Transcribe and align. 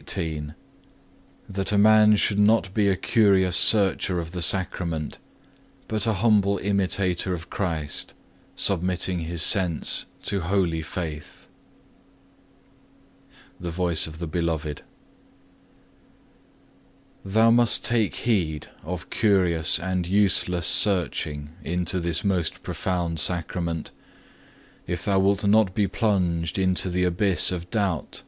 CHAPTER 0.00 0.14
XVIII 0.14 0.54
That 1.46 1.72
a 1.72 1.76
man 1.76 2.16
should 2.16 2.38
not 2.38 2.72
be 2.72 2.88
a 2.88 2.96
curious 2.96 3.54
searcher 3.54 4.18
of 4.18 4.32
the 4.32 4.40
Sacrament, 4.40 5.18
but 5.88 6.06
a 6.06 6.14
humble 6.14 6.56
imitator 6.56 7.34
of 7.34 7.50
Christ, 7.50 8.14
submitting 8.56 9.18
his 9.18 9.42
sense 9.42 10.06
to 10.22 10.40
holy 10.40 10.80
faith 10.80 11.48
The 13.60 13.70
Voice 13.70 14.06
of 14.06 14.20
the 14.20 14.26
Beloved 14.26 14.80
Thou 17.22 17.50
must 17.50 17.84
take 17.84 18.14
heed 18.14 18.68
of 18.82 19.10
curious 19.10 19.78
and 19.78 20.06
useless 20.06 20.66
searching 20.66 21.50
into 21.62 22.00
this 22.00 22.24
most 22.24 22.62
profound 22.62 23.20
Sacrament, 23.20 23.90
if 24.86 25.04
thou 25.04 25.18
wilt 25.18 25.44
not 25.46 25.74
be 25.74 25.86
plunged 25.86 26.58
into 26.58 26.88
the 26.88 27.04
abyss 27.04 27.52
of 27.52 27.68
doubt. 27.70 28.22